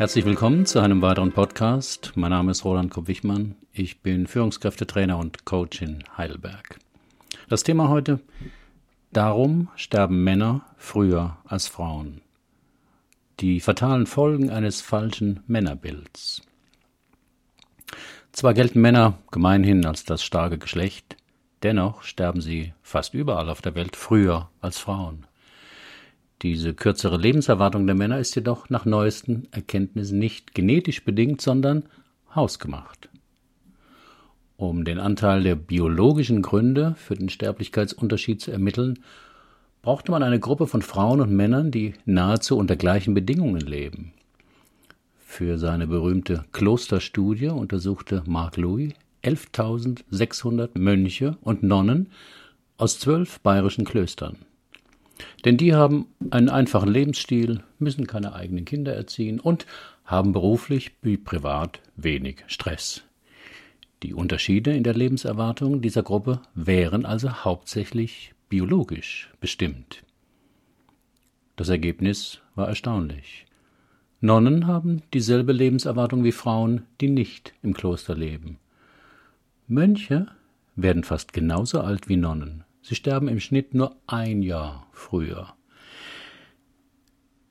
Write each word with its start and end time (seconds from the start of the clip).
Herzlich 0.00 0.24
willkommen 0.24 0.64
zu 0.64 0.80
einem 0.80 1.02
weiteren 1.02 1.32
Podcast. 1.32 2.12
Mein 2.14 2.30
Name 2.30 2.52
ist 2.52 2.64
Roland 2.64 2.90
Kopp-Wichmann. 2.90 3.54
Ich 3.70 4.00
bin 4.00 4.26
Führungskräftetrainer 4.26 5.18
und 5.18 5.44
Coach 5.44 5.82
in 5.82 6.02
Heidelberg. 6.16 6.78
Das 7.50 7.64
Thema 7.64 7.90
heute: 7.90 8.18
Darum 9.12 9.68
sterben 9.76 10.24
Männer 10.24 10.64
früher 10.78 11.36
als 11.44 11.68
Frauen. 11.68 12.22
Die 13.40 13.60
fatalen 13.60 14.06
Folgen 14.06 14.48
eines 14.48 14.80
falschen 14.80 15.40
Männerbilds. 15.46 16.40
Zwar 18.32 18.54
gelten 18.54 18.80
Männer 18.80 19.18
gemeinhin 19.30 19.84
als 19.84 20.06
das 20.06 20.24
starke 20.24 20.56
Geschlecht, 20.56 21.18
dennoch 21.62 22.04
sterben 22.04 22.40
sie 22.40 22.72
fast 22.80 23.12
überall 23.12 23.50
auf 23.50 23.60
der 23.60 23.74
Welt 23.74 23.96
früher 23.96 24.48
als 24.62 24.78
Frauen. 24.78 25.26
Diese 26.42 26.72
kürzere 26.72 27.18
Lebenserwartung 27.18 27.86
der 27.86 27.94
Männer 27.94 28.18
ist 28.18 28.34
jedoch 28.34 28.70
nach 28.70 28.86
neuesten 28.86 29.48
Erkenntnissen 29.50 30.18
nicht 30.18 30.54
genetisch 30.54 31.04
bedingt, 31.04 31.42
sondern 31.42 31.82
hausgemacht. 32.34 33.10
Um 34.56 34.84
den 34.84 34.98
Anteil 34.98 35.42
der 35.42 35.54
biologischen 35.54 36.42
Gründe 36.42 36.94
für 36.96 37.14
den 37.14 37.28
Sterblichkeitsunterschied 37.28 38.40
zu 38.40 38.50
ermitteln, 38.50 38.98
brauchte 39.82 40.12
man 40.12 40.22
eine 40.22 40.40
Gruppe 40.40 40.66
von 40.66 40.82
Frauen 40.82 41.20
und 41.20 41.32
Männern, 41.32 41.70
die 41.70 41.94
nahezu 42.04 42.56
unter 42.56 42.76
gleichen 42.76 43.14
Bedingungen 43.14 43.62
leben. 43.62 44.12
Für 45.18 45.58
seine 45.58 45.86
berühmte 45.86 46.44
Klosterstudie 46.52 47.48
untersuchte 47.48 48.22
Mark 48.26 48.56
Louis 48.56 48.92
11.600 49.22 50.78
Mönche 50.78 51.36
und 51.42 51.62
Nonnen 51.62 52.08
aus 52.78 52.98
zwölf 52.98 53.40
bayerischen 53.40 53.84
Klöstern. 53.84 54.36
Denn 55.44 55.56
die 55.56 55.74
haben 55.74 56.06
einen 56.30 56.48
einfachen 56.48 56.90
Lebensstil, 56.90 57.62
müssen 57.78 58.06
keine 58.06 58.34
eigenen 58.34 58.64
Kinder 58.64 58.94
erziehen 58.94 59.40
und 59.40 59.66
haben 60.04 60.32
beruflich 60.32 60.92
wie 61.02 61.16
privat 61.16 61.80
wenig 61.96 62.44
Stress. 62.46 63.02
Die 64.02 64.14
Unterschiede 64.14 64.72
in 64.74 64.82
der 64.82 64.94
Lebenserwartung 64.94 65.82
dieser 65.82 66.02
Gruppe 66.02 66.40
wären 66.54 67.04
also 67.04 67.44
hauptsächlich 67.44 68.32
biologisch 68.48 69.30
bestimmt. 69.40 70.02
Das 71.56 71.68
Ergebnis 71.68 72.40
war 72.54 72.68
erstaunlich. 72.68 73.46
Nonnen 74.22 74.66
haben 74.66 75.02
dieselbe 75.14 75.52
Lebenserwartung 75.52 76.24
wie 76.24 76.32
Frauen, 76.32 76.82
die 77.00 77.08
nicht 77.08 77.54
im 77.62 77.74
Kloster 77.74 78.14
leben. 78.14 78.58
Mönche 79.66 80.26
werden 80.76 81.04
fast 81.04 81.32
genauso 81.32 81.80
alt 81.80 82.08
wie 82.08 82.16
Nonnen. 82.16 82.64
Sie 82.82 82.94
sterben 82.94 83.28
im 83.28 83.40
Schnitt 83.40 83.74
nur 83.74 83.96
ein 84.06 84.42
Jahr 84.42 84.86
früher. 84.92 85.54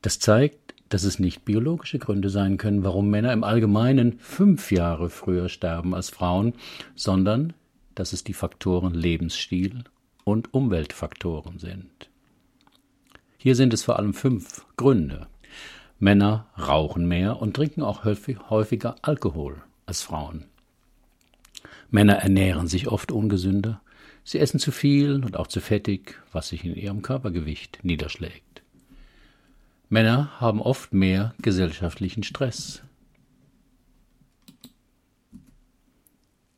Das 0.02 0.20
zeigt, 0.20 0.76
dass 0.90 1.04
es 1.04 1.20
nicht 1.20 1.46
biologische 1.46 2.00
Gründe 2.00 2.30
sein 2.30 2.58
können, 2.58 2.84
warum 2.84 3.10
Männer 3.10 3.32
im 3.32 3.44
Allgemeinen 3.44 4.18
fünf 4.20 4.72
Jahre 4.72 5.10
früher 5.10 5.50
sterben 5.50 5.94
als 5.94 6.10
Frauen, 6.10 6.54
sondern 6.96 7.54
dass 7.96 8.14
es 8.14 8.24
die 8.24 8.34
Faktoren 8.34 8.94
Lebensstil 8.94 9.84
und 10.24 10.54
Umweltfaktoren 10.54 11.60
sind. 11.60 12.10
Hier 13.38 13.56
sind 13.56 13.74
es 13.74 13.84
vor 13.84 14.00
allem 14.00 14.14
fünf 14.14 14.66
Gründe. 14.78 15.28
Männer 16.00 16.48
rauchen 16.58 17.08
mehr 17.08 17.42
und 17.42 17.56
trinken 17.56 17.84
auch 17.84 18.04
häufiger 18.06 18.96
Alkohol 19.02 19.62
als 19.86 20.02
Frauen. 20.02 20.46
Männer 21.90 22.16
ernähren 22.16 22.68
sich 22.68 22.88
oft 22.88 23.12
ungesünder, 23.12 23.82
Sie 24.24 24.40
essen 24.40 24.60
zu 24.60 24.72
viel 24.72 25.24
und 25.24 25.38
auch 25.38 25.48
zu 25.48 25.62
fettig, 25.62 26.22
was 26.32 26.50
sich 26.50 26.64
in 26.66 26.76
ihrem 26.76 27.02
Körpergewicht 27.02 27.80
niederschlägt. 27.84 28.64
Männer 29.90 30.40
haben 30.40 30.62
oft 30.62 30.94
mehr 30.94 31.34
gesellschaftlichen 31.42 32.24
Stress. 32.24 32.84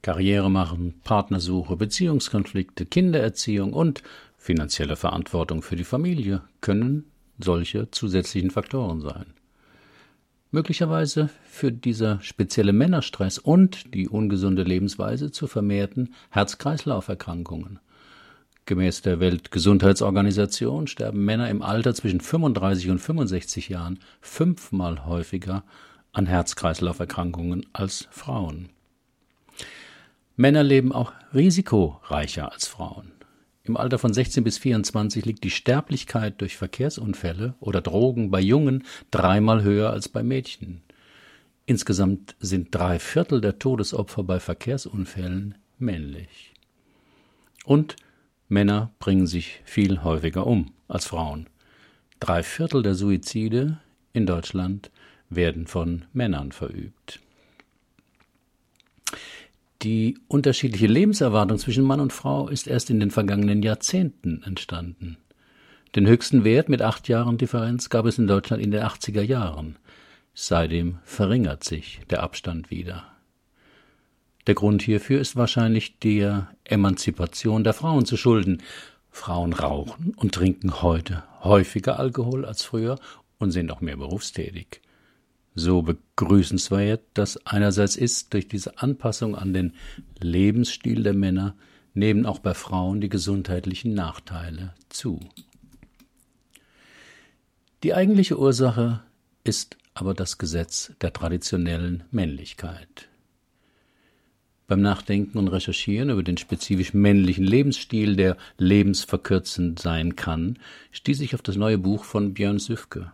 Karriere 0.01 0.49
machen, 0.49 0.99
Partnersuche, 1.03 1.77
Beziehungskonflikte, 1.77 2.85
Kindererziehung 2.85 3.73
und 3.73 4.01
finanzielle 4.37 4.95
Verantwortung 4.95 5.61
für 5.61 5.75
die 5.75 5.83
Familie 5.83 6.41
können 6.59 7.05
solche 7.37 7.91
zusätzlichen 7.91 8.51
Faktoren 8.51 9.01
sein 9.01 9.33
möglicherweise 10.51 11.29
führt 11.45 11.85
dieser 11.85 12.21
spezielle 12.21 12.73
Männerstress 12.73 13.39
und 13.39 13.93
die 13.93 14.07
ungesunde 14.07 14.63
Lebensweise 14.63 15.31
zu 15.31 15.47
vermehrten 15.47 16.13
Herz-Kreislauf-Erkrankungen. 16.29 17.79
Gemäß 18.65 19.01
der 19.01 19.19
Weltgesundheitsorganisation 19.19 20.87
sterben 20.87 21.25
Männer 21.25 21.49
im 21.49 21.61
Alter 21.61 21.95
zwischen 21.95 22.21
35 22.21 22.89
und 22.89 22.99
65 22.99 23.69
Jahren 23.69 23.99
fünfmal 24.21 25.05
häufiger 25.05 25.63
an 26.13 26.27
Herz-Kreislauf-Erkrankungen 26.27 27.65
als 27.73 28.07
Frauen. 28.11 28.69
Männer 30.35 30.63
leben 30.63 30.91
auch 30.91 31.13
risikoreicher 31.33 32.51
als 32.51 32.67
Frauen. 32.67 33.11
Im 33.63 33.77
Alter 33.77 33.99
von 33.99 34.13
16 34.13 34.43
bis 34.43 34.57
24 34.57 35.25
liegt 35.25 35.43
die 35.43 35.51
Sterblichkeit 35.51 36.41
durch 36.41 36.57
Verkehrsunfälle 36.57 37.53
oder 37.59 37.81
Drogen 37.81 38.31
bei 38.31 38.39
Jungen 38.39 38.83
dreimal 39.11 39.61
höher 39.61 39.91
als 39.91 40.09
bei 40.09 40.23
Mädchen. 40.23 40.81
Insgesamt 41.67 42.35
sind 42.39 42.73
drei 42.73 42.97
Viertel 42.97 43.39
der 43.39 43.59
Todesopfer 43.59 44.23
bei 44.23 44.39
Verkehrsunfällen 44.39 45.55
männlich. 45.77 46.53
Und 47.63 47.95
Männer 48.49 48.91
bringen 48.99 49.27
sich 49.27 49.61
viel 49.63 50.03
häufiger 50.03 50.47
um 50.47 50.73
als 50.87 51.05
Frauen. 51.05 51.47
Drei 52.19 52.43
Viertel 52.43 52.81
der 52.81 52.95
Suizide 52.95 53.77
in 54.11 54.25
Deutschland 54.25 54.91
werden 55.29 55.67
von 55.67 56.05
Männern 56.13 56.51
verübt. 56.51 57.19
Die 59.83 60.19
unterschiedliche 60.27 60.85
Lebenserwartung 60.85 61.57
zwischen 61.57 61.83
Mann 61.83 61.99
und 61.99 62.13
Frau 62.13 62.47
ist 62.47 62.67
erst 62.67 62.91
in 62.91 62.99
den 62.99 63.09
vergangenen 63.09 63.63
Jahrzehnten 63.63 64.43
entstanden. 64.43 65.17
Den 65.95 66.05
höchsten 66.05 66.43
Wert 66.43 66.69
mit 66.69 66.83
acht 66.83 67.07
Jahren 67.07 67.39
Differenz 67.39 67.89
gab 67.89 68.05
es 68.05 68.19
in 68.19 68.27
Deutschland 68.27 68.61
in 68.61 68.69
den 68.69 68.83
80er 68.83 69.23
Jahren. 69.23 69.77
Seitdem 70.35 70.99
verringert 71.03 71.63
sich 71.63 71.99
der 72.11 72.21
Abstand 72.21 72.69
wieder. 72.69 73.05
Der 74.45 74.53
Grund 74.53 74.83
hierfür 74.83 75.19
ist 75.19 75.35
wahrscheinlich 75.35 75.97
der 75.99 76.49
Emanzipation 76.63 77.63
der 77.63 77.73
Frauen 77.73 78.05
zu 78.05 78.17
schulden. 78.17 78.61
Frauen 79.09 79.51
rauchen 79.51 80.13
und 80.15 80.33
trinken 80.33 80.81
heute 80.83 81.23
häufiger 81.43 81.99
Alkohol 81.99 82.45
als 82.45 82.63
früher 82.63 82.99
und 83.39 83.51
sind 83.51 83.71
auch 83.71 83.81
mehr 83.81 83.97
berufstätig. 83.97 84.81
So 85.53 85.81
begrüßenswert 85.81 87.01
das 87.13 87.45
einerseits 87.45 87.97
ist, 87.97 88.33
durch 88.33 88.47
diese 88.47 88.79
Anpassung 88.79 89.35
an 89.35 89.53
den 89.53 89.73
Lebensstil 90.19 91.03
der 91.03 91.13
Männer 91.13 91.55
nehmen 91.93 92.25
auch 92.25 92.39
bei 92.39 92.53
Frauen 92.53 93.01
die 93.01 93.09
gesundheitlichen 93.09 93.93
Nachteile 93.93 94.73
zu. 94.89 95.19
Die 97.83 97.93
eigentliche 97.93 98.39
Ursache 98.39 99.01
ist 99.43 99.77
aber 99.93 100.13
das 100.13 100.37
Gesetz 100.37 100.93
der 101.01 101.11
traditionellen 101.11 102.03
Männlichkeit. 102.11 103.09
Beim 104.67 104.81
Nachdenken 104.81 105.37
und 105.37 105.49
Recherchieren 105.49 106.09
über 106.09 106.23
den 106.23 106.37
spezifisch 106.37 106.93
männlichen 106.93 107.43
Lebensstil, 107.43 108.15
der 108.15 108.37
lebensverkürzend 108.57 109.79
sein 109.79 110.15
kann, 110.15 110.59
stieß 110.91 111.19
ich 111.19 111.35
auf 111.35 111.41
das 111.41 111.57
neue 111.57 111.77
Buch 111.77 112.05
von 112.05 112.33
Björn 112.33 112.57
Süfke. 112.57 113.11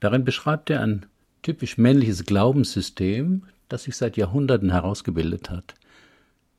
Darin 0.00 0.24
beschreibt 0.24 0.70
er 0.70 0.80
ein 0.80 1.04
typisch 1.44 1.78
männliches 1.78 2.24
Glaubenssystem, 2.24 3.44
das 3.68 3.84
sich 3.84 3.96
seit 3.96 4.16
Jahrhunderten 4.16 4.72
herausgebildet 4.72 5.50
hat. 5.50 5.74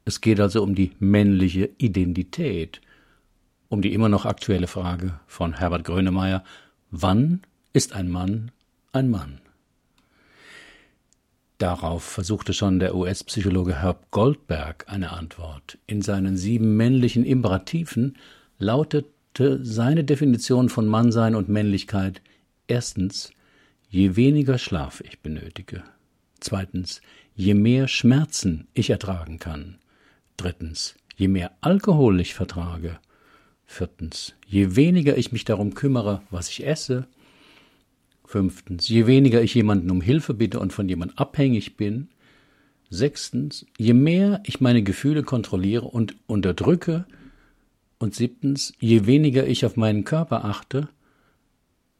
Es 0.05 0.21
geht 0.21 0.39
also 0.39 0.63
um 0.63 0.75
die 0.75 0.91
männliche 0.99 1.71
Identität, 1.77 2.79
um 3.67 3.81
die 3.81 3.93
immer 3.93 4.07
noch 4.07 4.25
aktuelle 4.25 4.67
Frage 4.67 5.19
von 5.27 5.53
Herbert 5.53 5.83
Grönemeyer, 5.83 6.43
wann 6.91 7.41
ist 7.73 7.93
ein 7.93 8.09
Mann 8.09 8.51
ein 8.93 9.09
Mann? 9.09 9.41
Darauf 11.57 12.03
versuchte 12.03 12.53
schon 12.53 12.79
der 12.79 12.95
US-Psychologe 12.95 13.81
Herb 13.81 14.11
Goldberg 14.11 14.85
eine 14.87 15.11
Antwort. 15.11 15.77
In 15.87 16.01
seinen 16.01 16.37
sieben 16.37 16.77
männlichen 16.77 17.25
Imperativen 17.25 18.17
lautete 18.59 19.63
seine 19.63 20.03
Definition 20.03 20.69
von 20.69 20.85
Mannsein 20.85 21.33
und 21.33 21.49
Männlichkeit 21.49 22.21
erstens 22.67 23.31
je 23.89 24.15
weniger 24.15 24.57
Schlaf 24.57 25.01
ich 25.01 25.19
benötige. 25.19 25.83
Zweitens, 26.39 27.01
je 27.35 27.53
mehr 27.53 27.87
Schmerzen 27.87 28.67
ich 28.73 28.89
ertragen 28.89 29.39
kann. 29.39 29.77
Drittens, 30.37 30.95
je 31.15 31.27
mehr 31.27 31.51
Alkohol 31.61 32.19
ich 32.19 32.33
vertrage. 32.33 32.99
Viertens, 33.65 34.35
je 34.45 34.75
weniger 34.75 35.17
ich 35.17 35.31
mich 35.31 35.45
darum 35.45 35.73
kümmere, 35.73 36.21
was 36.29 36.49
ich 36.49 36.65
esse. 36.65 37.07
Fünftens, 38.25 38.87
je 38.87 39.07
weniger 39.07 39.41
ich 39.41 39.53
jemanden 39.55 39.91
um 39.91 40.01
Hilfe 40.01 40.33
bitte 40.33 40.59
und 40.59 40.73
von 40.73 40.87
jemandem 40.87 41.17
abhängig 41.17 41.77
bin. 41.77 42.09
Sechstens, 42.89 43.65
je 43.77 43.93
mehr 43.93 44.41
ich 44.45 44.61
meine 44.61 44.83
Gefühle 44.83 45.23
kontrolliere 45.23 45.85
und 45.85 46.15
unterdrücke. 46.27 47.05
Und 47.97 48.13
siebtens, 48.13 48.73
je 48.79 49.05
weniger 49.05 49.47
ich 49.47 49.65
auf 49.65 49.77
meinen 49.77 50.03
Körper 50.03 50.45
achte, 50.45 50.89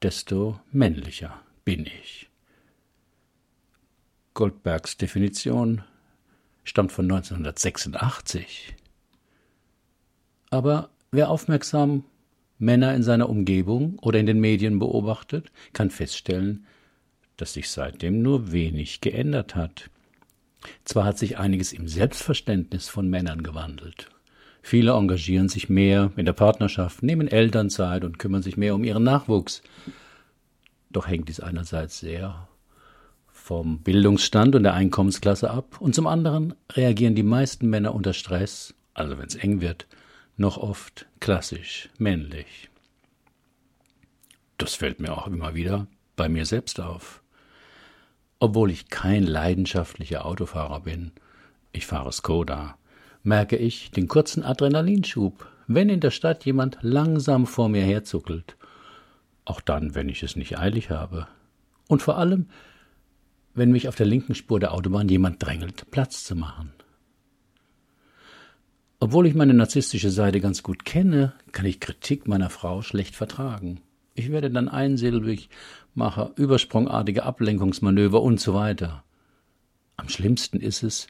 desto 0.02 0.60
männlicher 0.72 1.44
bin 1.65 1.88
ich. 1.88 2.29
Goldbergs 4.35 4.97
Definition 4.97 5.81
stammt 6.63 6.91
von 6.91 7.06
1986. 7.06 8.75
Aber 10.50 10.89
wer 11.12 11.29
aufmerksam 11.29 12.03
Männer 12.57 12.94
in 12.95 13.03
seiner 13.03 13.29
Umgebung 13.29 14.00
oder 14.00 14.19
in 14.19 14.25
den 14.25 14.39
Medien 14.39 14.79
beobachtet, 14.79 15.51
kann 15.73 15.89
feststellen, 15.89 16.65
dass 17.38 17.53
sich 17.53 17.69
seitdem 17.69 18.21
nur 18.21 18.51
wenig 18.51 19.01
geändert 19.01 19.56
hat. 19.56 19.89
Zwar 20.85 21.06
hat 21.06 21.17
sich 21.17 21.38
einiges 21.38 21.73
im 21.73 21.88
Selbstverständnis 21.88 22.88
von 22.88 23.09
Männern 23.09 23.44
gewandelt. 23.44 24.09
Viele 24.62 24.94
engagieren 24.94 25.50
sich 25.50 25.69
mehr 25.69 26.12
in 26.15 26.25
der 26.25 26.33
Partnerschaft, 26.33 27.03
nehmen 27.03 27.27
Elternzeit 27.27 28.03
und 28.03 28.17
kümmern 28.17 28.41
sich 28.41 28.57
mehr 28.57 28.73
um 28.73 28.83
ihren 28.83 29.03
Nachwuchs. 29.03 29.62
Doch 30.90 31.08
hängt 31.08 31.30
dies 31.30 31.40
einerseits 31.40 32.00
sehr 32.00 32.48
vom 33.28 33.80
Bildungsstand 33.80 34.56
und 34.56 34.64
der 34.64 34.74
Einkommensklasse 34.74 35.52
ab 35.52 35.80
und 35.80 35.94
zum 35.94 36.08
anderen 36.08 36.56
reagieren 36.72 37.16
die 37.16 37.24
meisten 37.24 37.70
Männer 37.70 37.94
unter 37.94 38.14
Stress, 38.14 38.74
also 38.94 39.18
wenn 39.18 39.28
es 39.28 39.36
eng 39.36 39.62
wird, 39.62 39.88
noch 40.38 40.58
oft 40.58 41.06
klassisch 41.20 41.90
männlich. 41.98 42.70
Das 44.58 44.76
fällt 44.76 45.00
mir 45.00 45.16
auch 45.16 45.28
immer 45.28 45.54
wieder 45.54 45.88
bei 46.16 46.30
mir 46.30 46.46
selbst 46.46 46.80
auf. 46.80 47.22
Obwohl 48.40 48.72
ich 48.72 48.90
kein 48.90 49.24
leidenschaftlicher 49.24 50.26
Autofahrer 50.26 50.82
bin, 50.82 51.12
ich 51.72 51.86
fahre 51.86 52.12
Skoda, 52.12 52.78
merke 53.22 53.58
ich 53.58 53.92
den 53.92 54.08
kurzen 54.08 54.44
Adrenalinschub, 54.44 55.48
wenn 55.68 55.90
in 55.90 56.00
der 56.00 56.12
Stadt 56.12 56.46
jemand 56.46 56.78
langsam 56.82 57.48
vor 57.48 57.70
mir 57.70 57.84
herzuckelt. 57.84 58.56
Auch 59.45 59.62
dann, 59.62 59.95
wenn 59.95 60.09
ich 60.09 60.24
es 60.24 60.36
nicht 60.36 60.57
eilig 60.57 60.89
habe. 60.89 61.27
Und 61.88 62.01
vor 62.01 62.18
allem, 62.18 62.47
wenn 63.53 63.71
mich 63.71 63.88
auf 63.88 63.95
der 63.95 64.06
linken 64.06 64.36
Spur 64.36 64.59
der 64.59 64.74
Autobahn 64.74 65.07
jemand 65.07 65.44
drängelt, 65.44 65.89
Platz 65.92 66.24
zu 66.24 66.36
machen. 66.36 66.74
Obwohl 69.00 69.27
ich 69.27 69.36
meine 69.36 69.53
narzisstische 69.53 70.09
Seite 70.09 70.42
ganz 70.42 70.63
gut 70.63 70.86
kenne, 70.86 71.33
kann 71.51 71.65
ich 71.65 71.80
Kritik 71.80 72.27
meiner 72.27 72.50
Frau 72.50 72.81
schlecht 72.81 73.15
vertragen. 73.15 73.81
Ich 74.13 74.31
werde 74.31 74.50
dann 74.50 74.69
einsilbig, 74.69 75.50
mache 75.94 76.31
übersprungartige 76.38 77.24
Ablenkungsmanöver 77.24 78.21
und 78.21 78.39
so 78.39 78.53
weiter. 78.53 79.03
Am 79.98 80.09
schlimmsten 80.09 80.59
ist 80.59 80.83
es, 80.83 81.07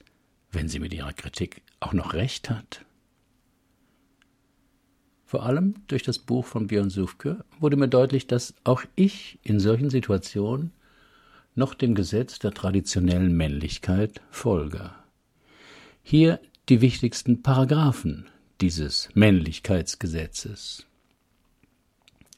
wenn 0.52 0.68
sie 0.68 0.80
mit 0.80 0.94
ihrer 0.94 1.14
Kritik 1.14 1.62
auch 1.80 1.94
noch 1.94 2.14
recht 2.14 2.50
hat. 2.50 2.85
Vor 5.26 5.44
allem 5.44 5.76
durch 5.88 6.04
das 6.04 6.20
Buch 6.20 6.46
von 6.46 6.68
Björn 6.68 6.90
Sufke 6.90 7.44
wurde 7.60 7.78
mir 7.78 7.88
deutlich, 7.88 8.28
dass 8.28 8.54
auch 8.64 8.84
ich 8.96 9.40
in 9.44 9.60
solchen 9.60 9.90
Situationen 9.90 10.72
noch 11.56 11.74
dem 11.74 11.96
Gesetz 11.96 12.38
der 12.38 12.52
traditionellen 12.52 13.36
Männlichkeit 13.36 14.22
folge. 14.30 14.92
Hier 16.04 16.40
die 16.70 16.82
wichtigsten 16.82 17.42
Paragraphen 17.42 18.28
dieses 18.62 19.10
Männlichkeitsgesetzes. 19.16 20.86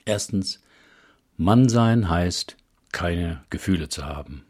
Erstens, 0.06 0.62
Mannsein 1.36 2.10
heißt, 2.10 2.56
keine 2.92 3.44
Gefühle 3.50 3.89
zu 3.89 4.06
haben. 4.06 4.44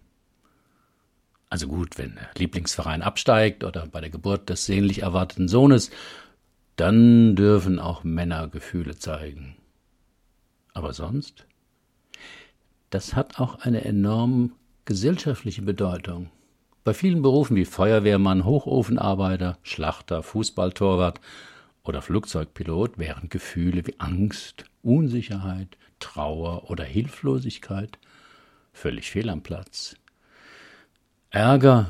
Also 1.50 1.68
gut, 1.68 1.98
wenn 1.98 2.16
der 2.16 2.30
Lieblingsverein 2.38 3.02
absteigt 3.02 3.64
oder 3.64 3.88
bei 3.88 4.02
der 4.02 4.10
Geburt 4.10 4.50
des 4.50 4.66
sehnlich 4.66 5.02
erwarteten 5.02 5.48
Sohnes, 5.48 5.90
dann 6.78 7.36
dürfen 7.36 7.80
auch 7.80 8.04
Männer 8.04 8.48
Gefühle 8.48 8.98
zeigen. 8.98 9.58
Aber 10.74 10.94
sonst? 10.94 11.46
Das 12.90 13.16
hat 13.16 13.40
auch 13.40 13.60
eine 13.60 13.84
enorm 13.84 14.54
gesellschaftliche 14.86 15.64
Bedeutung. 15.64 16.30
Bei 16.86 16.94
vielen 16.94 17.22
Berufen 17.22 17.58
wie 17.58 17.66
Feuerwehrmann, 17.66 18.46
Hochofenarbeiter, 18.46 19.58
Schlachter, 19.64 20.24
Fußballtorwart 20.24 21.20
oder 21.84 22.02
Flugzeugpilot 22.02 22.98
wären 22.98 23.28
Gefühle 23.28 23.86
wie 23.86 24.00
Angst, 24.00 24.64
Unsicherheit, 24.84 25.78
Trauer 26.00 26.70
oder 26.70 26.86
Hilflosigkeit 26.86 27.98
völlig 28.72 29.10
fehl 29.12 29.30
am 29.30 29.42
Platz. 29.42 29.96
Ärger 31.32 31.88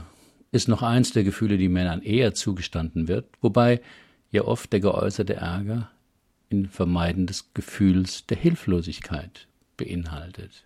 ist 0.52 0.68
noch 0.68 0.82
eins 0.82 1.12
der 1.12 1.24
Gefühle, 1.24 1.58
die 1.58 1.70
Männern 1.70 2.02
eher 2.02 2.34
zugestanden 2.34 3.08
wird, 3.08 3.28
wobei 3.42 3.82
ja 4.32 4.44
oft 4.44 4.72
der 4.74 4.80
geäußerte 4.80 5.36
Ärger 5.36 5.90
in 6.50 6.68
Vermeiden 6.68 7.28
des 7.28 7.54
Gefühls 7.54 8.26
der 8.26 8.38
Hilflosigkeit 8.38 9.48
beinhaltet. 9.76 10.64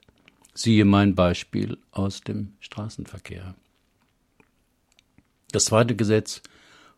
Siehe 0.54 0.86
mein 0.86 1.16
Beispiel 1.16 1.78
aus 1.92 2.22
dem 2.22 2.54
Straßenverkehr. 2.60 3.56
Das 5.52 5.66
zweite 5.66 5.96
Gesetz 5.96 6.42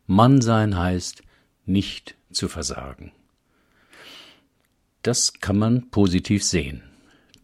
Mannsein 0.05 0.77
heißt 0.77 1.23
nicht 1.65 2.15
zu 2.31 2.47
versagen. 2.47 3.11
Das 5.01 5.33
kann 5.33 5.57
man 5.57 5.89
positiv 5.91 6.43
sehen, 6.43 6.81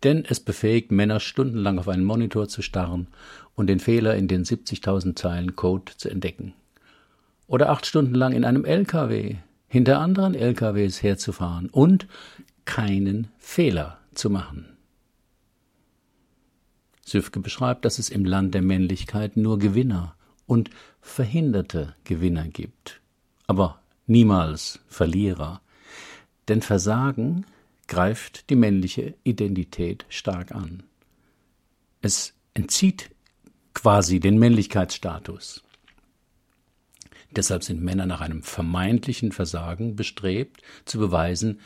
denn 0.03 0.25
es 0.25 0.39
befähigt 0.39 0.91
Männer 0.91 1.19
stundenlang 1.19 1.79
auf 1.79 1.87
einen 1.87 2.03
Monitor 2.03 2.47
zu 2.47 2.61
starren 2.61 3.07
und 3.55 3.67
den 3.67 3.79
Fehler 3.79 4.15
in 4.15 4.27
den 4.27 4.45
70.000 4.45 5.15
Zeilen 5.15 5.55
Code 5.55 5.91
zu 5.97 6.09
entdecken. 6.09 6.53
Oder 7.49 7.71
acht 7.71 7.87
Stunden 7.87 8.13
lang 8.13 8.31
in 8.33 8.45
einem 8.45 8.63
LKW 8.63 9.37
hinter 9.67 9.99
anderen 9.99 10.35
LKWs 10.35 11.01
herzufahren 11.01 11.67
und 11.69 12.07
keinen 12.65 13.27
Fehler 13.39 13.97
zu 14.13 14.29
machen. 14.29 14.77
Süfke 17.03 17.39
beschreibt, 17.39 17.85
dass 17.85 17.97
es 17.97 18.09
im 18.09 18.23
Land 18.23 18.53
der 18.53 18.61
Männlichkeit 18.61 19.35
nur 19.35 19.57
Gewinner 19.57 20.15
und 20.45 20.69
verhinderte 21.01 21.95
Gewinner 22.03 22.47
gibt, 22.47 23.01
aber 23.47 23.81
niemals 24.05 24.79
Verlierer. 24.87 25.61
Denn 26.49 26.61
Versagen 26.61 27.47
greift 27.87 28.51
die 28.51 28.55
männliche 28.55 29.15
Identität 29.23 30.05
stark 30.09 30.51
an. 30.51 30.83
Es 32.01 32.33
entzieht 32.53 33.09
quasi 33.73 34.19
den 34.19 34.37
Männlichkeitsstatus. 34.37 35.63
Deshalb 37.35 37.63
sind 37.63 37.81
Männer 37.81 38.05
nach 38.05 38.21
einem 38.21 38.41
vermeintlichen 38.41 39.31
Versagen 39.31 39.95
bestrebt, 39.95 40.61
zu 40.85 40.97
beweisen, 40.97 41.59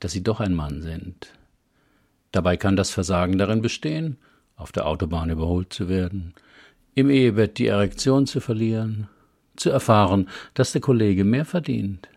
dass 0.00 0.12
sie 0.12 0.22
doch 0.22 0.40
ein 0.40 0.54
Mann 0.54 0.82
sind. 0.82 1.32
Dabei 2.32 2.56
kann 2.56 2.76
das 2.76 2.90
Versagen 2.90 3.38
darin 3.38 3.62
bestehen, 3.62 4.18
auf 4.56 4.72
der 4.72 4.86
Autobahn 4.86 5.30
überholt 5.30 5.72
zu 5.72 5.88
werden, 5.88 6.34
im 6.94 7.10
Ehebett 7.10 7.58
die 7.58 7.66
Erektion 7.66 8.26
zu 8.26 8.40
verlieren, 8.40 9.08
zu 9.56 9.70
erfahren, 9.70 10.28
dass 10.54 10.72
der 10.72 10.80
Kollege 10.80 11.24
mehr 11.24 11.44
verdient. 11.44 12.08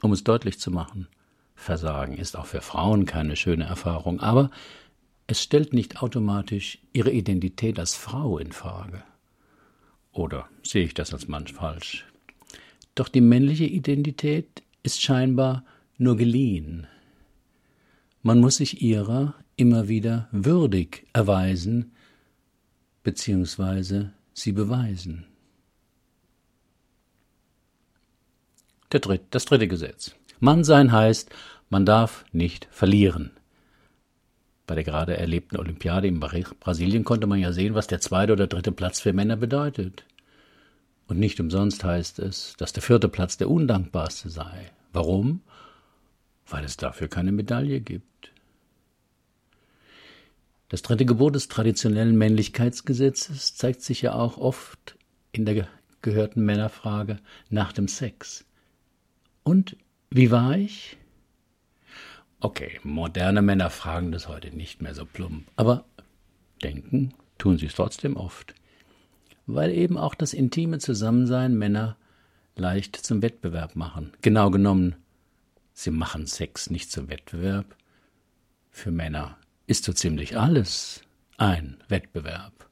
Um 0.00 0.12
es 0.12 0.24
deutlich 0.24 0.60
zu 0.60 0.70
machen, 0.70 1.08
Versagen 1.54 2.16
ist 2.16 2.36
auch 2.36 2.46
für 2.46 2.60
Frauen 2.60 3.04
keine 3.04 3.34
schöne 3.34 3.64
Erfahrung, 3.64 4.20
aber 4.20 4.50
es 5.26 5.42
stellt 5.42 5.72
nicht 5.72 6.02
automatisch 6.02 6.78
ihre 6.92 7.10
Identität 7.10 7.78
als 7.78 7.94
Frau 7.94 8.38
in 8.38 8.52
Frage. 8.52 9.02
Oder 10.18 10.48
sehe 10.64 10.84
ich 10.84 10.94
das 10.94 11.14
als 11.14 11.28
Mann 11.28 11.46
falsch? 11.46 12.04
Doch 12.96 13.08
die 13.08 13.20
männliche 13.20 13.66
Identität 13.66 14.64
ist 14.82 15.00
scheinbar 15.00 15.64
nur 15.96 16.16
geliehen. 16.16 16.88
Man 18.22 18.40
muss 18.40 18.56
sich 18.56 18.82
ihrer 18.82 19.36
immer 19.54 19.86
wieder 19.86 20.28
würdig 20.32 21.06
erweisen 21.12 21.92
bzw. 23.04 24.06
sie 24.32 24.50
beweisen. 24.50 25.24
Dritt, 28.90 29.22
das 29.30 29.44
dritte 29.44 29.68
Gesetz. 29.68 30.16
Mannsein 30.40 30.90
heißt, 30.90 31.30
man 31.70 31.86
darf 31.86 32.24
nicht 32.32 32.66
verlieren. 32.72 33.37
Bei 34.68 34.74
der 34.74 34.84
gerade 34.84 35.16
erlebten 35.16 35.56
Olympiade 35.56 36.08
in 36.08 36.20
Brasilien 36.20 37.02
konnte 37.02 37.26
man 37.26 37.40
ja 37.40 37.52
sehen, 37.52 37.74
was 37.74 37.86
der 37.86 38.02
zweite 38.02 38.34
oder 38.34 38.46
dritte 38.46 38.70
Platz 38.70 39.00
für 39.00 39.14
Männer 39.14 39.36
bedeutet. 39.36 40.04
Und 41.06 41.18
nicht 41.18 41.40
umsonst 41.40 41.82
heißt 41.84 42.18
es, 42.18 42.54
dass 42.58 42.74
der 42.74 42.82
vierte 42.82 43.08
Platz 43.08 43.38
der 43.38 43.48
undankbarste 43.48 44.28
sei. 44.28 44.70
Warum? 44.92 45.40
Weil 46.46 46.64
es 46.64 46.76
dafür 46.76 47.08
keine 47.08 47.32
Medaille 47.32 47.80
gibt. 47.80 48.30
Das 50.68 50.82
dritte 50.82 51.06
Gebot 51.06 51.34
des 51.34 51.48
traditionellen 51.48 52.18
Männlichkeitsgesetzes 52.18 53.56
zeigt 53.56 53.80
sich 53.80 54.02
ja 54.02 54.12
auch 54.12 54.36
oft 54.36 54.98
in 55.32 55.46
der 55.46 55.66
gehörten 56.02 56.44
Männerfrage 56.44 57.20
nach 57.48 57.72
dem 57.72 57.88
Sex. 57.88 58.44
Und 59.44 59.78
wie 60.10 60.30
war 60.30 60.58
ich? 60.58 60.97
Okay, 62.40 62.78
moderne 62.84 63.42
Männer 63.42 63.68
fragen 63.68 64.12
das 64.12 64.28
heute 64.28 64.56
nicht 64.56 64.80
mehr 64.80 64.94
so 64.94 65.04
plump, 65.04 65.48
aber 65.56 65.84
denken 66.62 67.12
tun 67.36 67.58
sie 67.58 67.66
es 67.66 67.74
trotzdem 67.74 68.16
oft, 68.16 68.54
weil 69.46 69.72
eben 69.72 69.98
auch 69.98 70.14
das 70.14 70.34
intime 70.34 70.78
Zusammensein 70.78 71.58
Männer 71.58 71.96
leicht 72.54 72.96
zum 72.96 73.22
Wettbewerb 73.22 73.74
machen. 73.74 74.12
Genau 74.22 74.50
genommen, 74.50 74.94
sie 75.72 75.90
machen 75.90 76.26
Sex 76.26 76.70
nicht 76.70 76.92
zum 76.92 77.08
Wettbewerb. 77.08 77.76
Für 78.70 78.92
Männer 78.92 79.36
ist 79.66 79.82
so 79.82 79.92
ziemlich 79.92 80.38
alles 80.38 81.02
ein 81.38 81.82
Wettbewerb. 81.88 82.68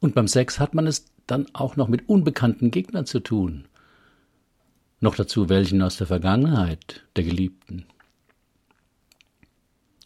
Und 0.00 0.16
beim 0.16 0.26
Sex 0.26 0.58
hat 0.58 0.74
man 0.74 0.88
es 0.88 1.06
dann 1.28 1.46
auch 1.52 1.76
noch 1.76 1.86
mit 1.86 2.08
unbekannten 2.08 2.72
Gegnern 2.72 3.06
zu 3.06 3.20
tun. 3.20 3.68
Noch 5.00 5.14
dazu 5.14 5.48
welchen 5.48 5.80
aus 5.80 5.96
der 5.96 6.08
Vergangenheit 6.08 7.04
der 7.14 7.24
Geliebten. 7.24 7.86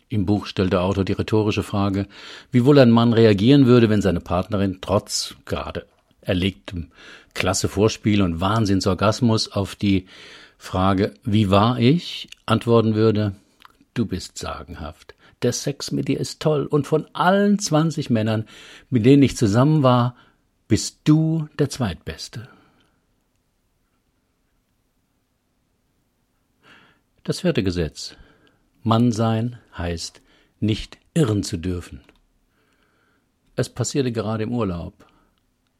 Im 0.09 0.27
Buch 0.27 0.47
stellt 0.47 0.73
der 0.73 0.83
Autor 0.83 1.05
die 1.05 1.12
rhetorische 1.12 1.62
Frage, 1.62 2.07
wie 2.50 2.65
wohl 2.65 2.79
ein 2.79 2.91
Mann 2.91 3.12
reagieren 3.12 3.67
würde, 3.67 3.91
wenn 3.91 4.03
seine 4.03 4.21
Partnerin 4.21 4.79
trotz 4.81 5.35
gerade 5.45 5.87
erlegtem 6.21 6.91
klasse 7.38 7.69
Vorspiel 7.69 8.21
und 8.21 8.41
Wahnsinnsorgasmus 8.41 9.53
auf 9.53 9.77
die 9.77 10.07
Frage, 10.59 11.15
wie 11.23 11.50
war 11.50 11.79
ich, 11.79 12.29
antworten 12.47 12.97
würde, 12.97 13.37
du 13.95 14.07
bist 14.07 14.38
sagenhaft. 14.38 15.15
Der 15.43 15.53
Sex 15.53 15.93
mit 15.93 16.09
dir 16.09 16.19
ist 16.19 16.41
toll 16.41 16.67
und 16.67 16.88
von 16.88 17.07
allen 17.12 17.61
20 17.61 18.11
Männern, 18.11 18.45
mit 18.91 19.07
denen 19.07 19.23
ich 19.23 19.37
zusammen 19.37 19.85
war, 19.85 20.17
bist 20.67 20.99
du 21.05 21.49
der 21.61 21.71
Zweitbeste. 21.71 22.49
Das 27.23 27.41
vierte 27.41 27.62
Gesetz. 27.62 28.17
Mann 28.83 29.12
sein 29.12 29.59
heißt, 29.79 30.21
nicht 30.61 30.99
irren 31.15 31.43
zu 31.43 31.57
dürfen. 31.57 32.01
Es 33.57 33.69
passierte 33.69 34.13
gerade 34.13 34.45
im 34.45 34.53
Urlaub. 34.53 35.07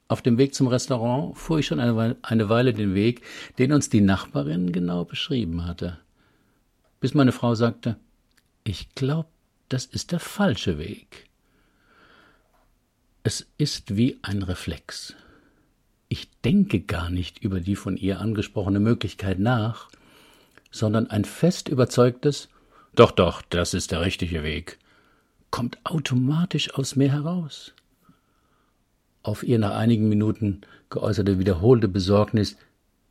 Auf 0.09 0.23
dem 0.23 0.39
Weg 0.39 0.55
zum 0.55 0.69
Restaurant 0.69 1.37
fuhr 1.37 1.59
ich 1.59 1.67
schon 1.67 1.81
eine 1.81 2.49
Weile 2.49 2.73
den 2.73 2.95
Weg, 2.95 3.23
den 3.59 3.73
uns 3.73 3.91
die 3.91 4.01
Nachbarin 4.01 4.73
genau 4.73 5.05
beschrieben 5.05 5.67
hatte. 5.67 5.99
Bis 7.01 7.15
meine 7.15 7.33
Frau 7.33 7.55
sagte, 7.55 7.97
ich 8.65 8.95
glaube, 8.95 9.29
das 9.69 9.85
ist 9.85 10.13
der 10.13 10.21
falsche 10.21 10.79
Weg. 10.79 11.27
Es 13.23 13.47
ist 13.59 13.97
wie 13.97 14.19
ein 14.23 14.43
Reflex. 14.43 15.15
Ich 16.09 16.31
denke 16.41 16.81
gar 16.81 17.11
nicht 17.11 17.39
über 17.41 17.61
die 17.61 17.77
von 17.77 17.97
ihr 17.99 18.21
angesprochene 18.21 18.81
Möglichkeit 18.81 19.39
nach, 19.39 19.91
sondern 20.71 21.11
ein 21.11 21.27
fest 21.27 21.69
überzeugtes 21.69 22.49
Doch, 22.99 23.13
doch, 23.13 23.43
das 23.43 23.75
ist 23.75 23.93
der 23.93 24.01
richtige 24.01 24.43
Weg 24.43 24.79
kommt 25.51 25.79
automatisch 25.85 26.75
aus 26.75 26.97
mir 26.97 27.11
heraus. 27.13 27.73
Auf 29.23 29.43
ihr 29.43 29.59
nach 29.59 29.77
einigen 29.77 30.09
Minuten 30.09 30.63
geäußerte 30.91 31.39
wiederholte 31.39 31.89
Besorgnis 31.89 32.57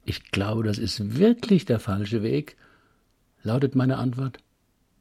Ich 0.06 0.32
glaube, 0.32 0.63
das 0.63 0.77
ist 0.77 1.17
wirklich 1.17 1.65
der 1.65 1.79
falsche 1.79 2.24
Weg, 2.24 2.56
lautet 3.44 3.75
meine 3.75 3.98
Antwort. 3.98 4.38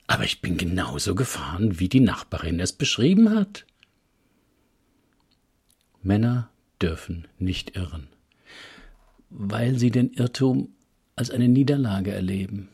Aber 0.09 0.25
ich 0.25 0.41
bin 0.41 0.57
genauso 0.57 1.15
gefahren, 1.15 1.79
wie 1.79 1.89
die 1.89 2.01
Nachbarin 2.01 2.61
es 2.61 2.73
beschrieben 2.73 3.31
hat. 3.31 3.67
Männer 6.03 6.51
dürfen 6.81 7.27
nicht 7.39 7.77
irren, 7.77 8.09
weil 9.31 9.79
sie 9.79 9.91
den 9.91 10.13
Irrtum 10.13 10.75
als 11.15 11.31
eine 11.31 11.49
Niederlage 11.49 12.13
erleben. 12.13 12.69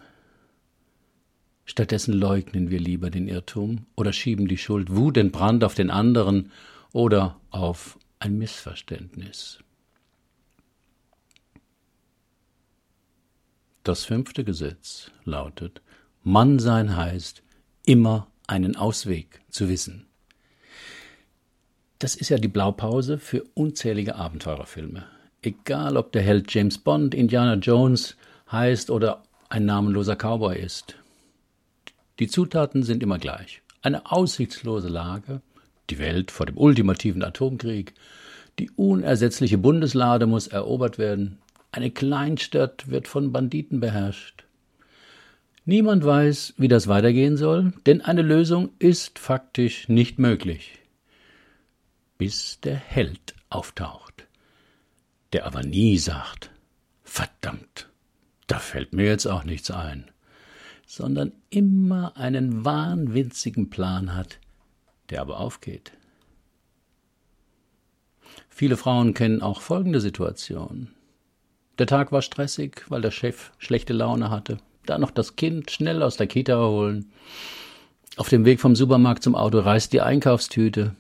Stattdessen 1.65 2.13
leugnen 2.13 2.71
wir 2.71 2.81
lieber 2.81 3.11
den 3.11 3.29
Irrtum 3.29 3.87
oder 3.95 4.13
schieben 4.13 4.49
die 4.49 4.59
Schuld 4.59 4.95
wutentbrannt 4.95 5.65
auf 5.65 5.75
den 5.75 5.91
anderen 5.91 6.51
oder 6.93 7.41
auf 7.51 7.99
ein 8.19 8.39
Missverständnis. 8.39 9.59
Das 13.85 14.05
fünfte 14.05 14.45
Gesetz 14.45 15.11
lautet, 15.25 15.83
Mann 16.23 16.61
sein 16.61 16.97
heißt, 16.97 17.43
immer 17.85 18.29
einen 18.47 18.77
Ausweg 18.77 19.41
zu 19.51 19.69
wissen. 19.69 20.07
Das 21.99 22.15
ist 22.15 22.29
ja 22.29 22.39
die 22.39 22.49
Blaupause 22.49 23.19
für 23.19 23.45
unzählige 23.55 24.17
Abenteurerfilme. 24.17 25.05
Egal 25.43 25.97
ob 25.97 26.13
der 26.13 26.23
Held 26.23 26.53
James 26.53 26.79
Bond, 26.79 27.15
Indiana 27.15 27.55
Jones 27.55 28.17
heißt 28.51 28.91
oder 28.91 29.25
ein 29.49 29.65
namenloser 29.65 30.17
Cowboy 30.17 30.59
ist. 30.61 30.97
Die 32.19 32.29
Zutaten 32.29 32.83
sind 32.83 33.03
immer 33.03 33.19
gleich. 33.19 33.63
Eine 33.81 34.11
aussichtslose 34.11 34.89
Lage, 34.89 35.41
die 35.91 35.99
Welt 35.99 36.31
vor 36.31 36.47
dem 36.47 36.57
ultimativen 36.57 37.23
Atomkrieg, 37.23 37.95
die 38.59 38.71
unersetzliche 38.71 39.59
Bundeslade 39.59 40.27
muss 40.27 40.47
erobert 40.47 40.99
werden, 40.99 41.39
eine 41.73 41.91
Kleinstadt 41.91 42.89
wird 42.91 43.09
von 43.09 43.33
Banditen 43.33 43.81
beherrscht. 43.81 44.45
Niemand 45.65 46.05
weiß, 46.05 46.55
wie 46.59 46.69
das 46.69 46.87
weitergehen 46.87 47.37
soll, 47.37 47.73
denn 47.87 48.01
eine 48.03 48.23
Lösung 48.23 48.71
ist 48.79 49.19
faktisch 49.19 49.89
nicht 49.89 50.19
möglich 50.19 50.83
bis 52.23 52.61
der 52.61 52.77
Held 52.77 53.35
auftaucht, 53.51 54.29
der 55.33 55.45
aber 55.45 55.65
nie 55.65 55.99
sagt, 55.99 56.53
verdammt, 57.03 57.89
da 58.47 58.61
fällt 58.61 58.93
mir 58.93 59.07
jetzt 59.07 59.27
auch 59.27 59.43
nichts 59.43 59.73
ein, 59.73 60.12
sondern 60.93 61.33
immer 61.49 62.19
einen 62.19 62.67
wahnwitzigen 62.67 63.71
Plan 63.71 64.15
hat, 64.15 64.39
der 65.09 65.23
aber 65.23 65.41
aufgeht. 65.41 65.93
Viele 68.51 68.77
Frauen 68.77 69.15
kennen 69.15 69.41
auch 69.41 69.63
folgende 69.63 70.03
Situation. 70.03 70.89
Der 71.79 71.87
Tag 71.87 72.13
war 72.13 72.21
stressig, 72.21 72.85
weil 72.91 73.01
der 73.01 73.11
Chef 73.11 73.53
schlechte 73.57 73.95
Laune 73.95 74.29
hatte. 74.29 74.59
Da 74.85 74.99
noch 74.99 75.11
das 75.11 75.37
Kind 75.37 75.71
schnell 75.71 76.03
aus 76.03 76.19
der 76.19 76.27
Kita 76.27 76.59
holen. 76.59 77.11
Auf 78.19 78.29
dem 78.29 78.45
Weg 78.45 78.61
vom 78.61 78.77
Supermarkt 78.77 79.23
zum 79.23 79.35
Auto 79.35 79.61
reißt 79.61 79.95
die 79.95 80.03
Einkaufstüte 80.03 80.95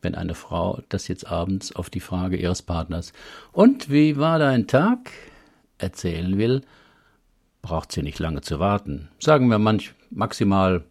wenn 0.00 0.14
eine 0.14 0.36
Frau 0.36 0.80
das 0.88 1.08
jetzt 1.08 1.26
abends 1.26 1.74
auf 1.74 1.90
die 1.90 1.98
Frage 2.00 2.36
ihres 2.36 2.62
Partners 2.62 3.12
Und 3.50 3.90
wie 3.90 4.16
war 4.16 4.38
dein 4.38 4.66
Tag? 4.66 5.10
erzählen 5.80 6.38
will, 6.38 6.62
braucht 7.68 7.92
sie 7.92 8.02
nicht 8.02 8.18
lange 8.18 8.40
zu 8.40 8.58
warten. 8.58 9.08
Sagen 9.18 9.48
wir 9.48 9.58
manch 9.58 9.92
maximal 10.10 10.84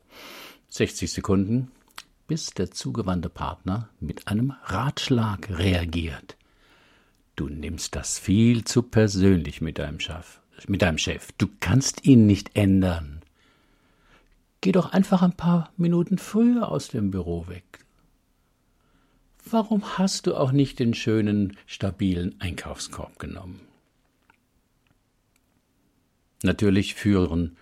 60 0.70 1.12
Sekunden, 1.12 1.72
bis 2.28 2.52
der 2.52 2.70
zugewandte 2.70 3.30
Partner 3.30 3.90
mit 4.00 4.28
einem 4.28 4.54
Ratschlag 4.64 5.50
reagiert. 5.50 6.38
Du 7.36 7.50
nimmst 7.50 7.96
das 7.96 8.20
viel 8.20 8.64
zu 8.64 8.84
persönlich 8.84 9.60
mit 9.60 9.80
deinem 9.80 10.00
Chef. 10.00 10.40
Mit 10.68 10.84
deinem 10.84 11.00
Chef. 11.00 11.32
Du 11.40 11.48
kannst 11.60 12.06
ihn 12.06 12.28
nicht 12.28 12.56
ändern. 12.56 13.22
Geh 14.62 14.72
doch 14.72 14.92
einfach 14.94 15.24
ein 15.24 15.34
paar 15.36 15.72
Minuten 15.78 16.20
früher 16.20 16.70
aus 16.70 16.90
dem 16.90 17.10
Büro 17.10 17.48
weg. 17.48 17.86
Warum 19.50 19.98
hast 19.98 20.28
du 20.28 20.36
auch 20.36 20.52
nicht 20.52 20.78
den 20.78 20.94
schönen, 20.94 21.58
stabilen 21.66 22.40
Einkaufskorb 22.40 23.18
genommen? 23.18 23.67
Natürlich 26.44 26.96
führen 26.96 27.58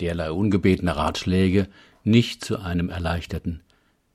derlei 0.00 0.30
ungebetene 0.30 0.96
Ratschläge 0.96 1.68
nicht 2.04 2.44
zu 2.44 2.58
einem 2.58 2.88
erleichterten 2.88 3.62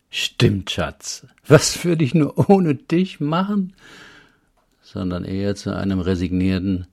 Stimmt, 0.09 0.69
Schatz, 0.69 1.25
was 1.47 1.83
würde 1.83 2.03
ich 2.03 2.13
nur 2.13 2.49
ohne 2.49 2.75
dich 2.75 3.19
machen? 3.19 3.73
sondern 4.83 5.25
eher 5.25 5.55
zu 5.55 5.75
einem 5.75 5.99
resignierten 5.99 6.87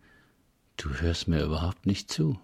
Du 0.78 0.88
hörst 0.94 1.28
mir 1.28 1.44
überhaupt 1.44 1.84
nicht 1.84 2.10
zu. 2.10 2.40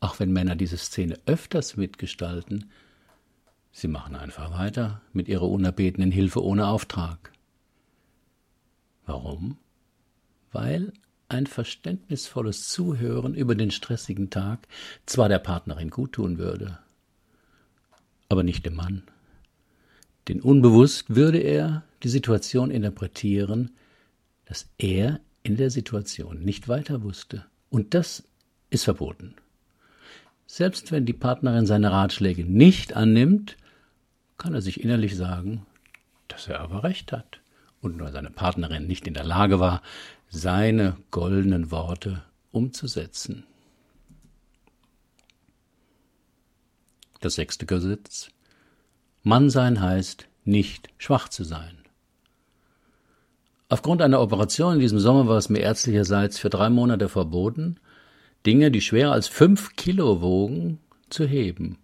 Auch 0.00 0.18
wenn 0.18 0.32
Männer 0.32 0.56
diese 0.56 0.76
Szene 0.76 1.20
öfters 1.26 1.76
mitgestalten, 1.76 2.70
Sie 3.70 3.86
machen 3.86 4.16
einfach 4.16 4.50
weiter 4.50 5.00
mit 5.12 5.28
ihrer 5.28 5.48
unerbetenen 5.48 6.10
Hilfe 6.10 6.42
ohne 6.42 6.66
Auftrag. 6.66 7.32
Warum? 9.06 9.56
Weil 10.50 10.92
ein 11.32 11.46
verständnisvolles 11.46 12.68
Zuhören 12.68 13.34
über 13.34 13.54
den 13.54 13.70
stressigen 13.70 14.30
Tag 14.30 14.66
zwar 15.06 15.28
der 15.28 15.38
Partnerin 15.38 15.90
guttun 15.90 16.38
würde, 16.38 16.78
aber 18.28 18.42
nicht 18.42 18.64
dem 18.66 18.74
Mann. 18.74 19.02
Denn 20.28 20.40
unbewusst 20.40 21.14
würde 21.14 21.38
er 21.38 21.82
die 22.02 22.08
Situation 22.08 22.70
interpretieren, 22.70 23.72
dass 24.44 24.68
er 24.78 25.20
in 25.42 25.56
der 25.56 25.70
Situation 25.70 26.40
nicht 26.40 26.68
weiter 26.68 27.02
wusste. 27.02 27.44
Und 27.70 27.94
das 27.94 28.22
ist 28.70 28.84
verboten. 28.84 29.34
Selbst 30.46 30.92
wenn 30.92 31.06
die 31.06 31.12
Partnerin 31.12 31.66
seine 31.66 31.90
Ratschläge 31.90 32.44
nicht 32.44 32.94
annimmt, 32.94 33.56
kann 34.38 34.54
er 34.54 34.62
sich 34.62 34.82
innerlich 34.82 35.16
sagen, 35.16 35.66
dass 36.28 36.46
er 36.46 36.60
aber 36.60 36.84
recht 36.84 37.12
hat 37.12 37.41
und 37.82 37.96
nur 37.98 38.10
seine 38.12 38.30
Partnerin 38.30 38.86
nicht 38.86 39.06
in 39.06 39.14
der 39.14 39.24
Lage 39.24 39.60
war, 39.60 39.82
seine 40.30 40.96
goldenen 41.10 41.70
Worte 41.70 42.22
umzusetzen. 42.52 43.44
Das 47.20 47.34
sechste 47.34 47.66
Gesetz. 47.66 48.30
Mann 49.22 49.50
sein 49.50 49.80
heißt, 49.80 50.26
nicht 50.44 50.88
schwach 50.98 51.28
zu 51.28 51.44
sein. 51.44 51.76
Aufgrund 53.68 54.02
einer 54.02 54.20
Operation 54.20 54.74
in 54.74 54.80
diesem 54.80 54.98
Sommer 54.98 55.28
war 55.28 55.36
es 55.36 55.48
mir 55.48 55.60
ärztlicherseits 55.60 56.38
für 56.38 56.50
drei 56.50 56.70
Monate 56.70 57.08
verboten, 57.08 57.78
Dinge, 58.44 58.70
die 58.70 58.80
schwerer 58.80 59.12
als 59.12 59.28
fünf 59.28 59.76
Kilo 59.76 60.20
wogen, 60.20 60.78
zu 61.10 61.26
heben 61.26 61.81